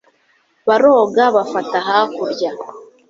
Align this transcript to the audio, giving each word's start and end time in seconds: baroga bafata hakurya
baroga 0.67 1.23
bafata 1.35 1.77
hakurya 1.87 2.51